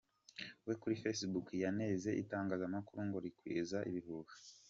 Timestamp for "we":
0.67-0.73